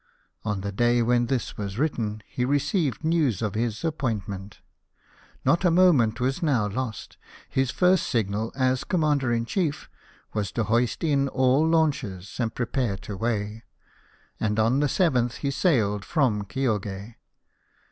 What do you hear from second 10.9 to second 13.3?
in all launches, and prepare to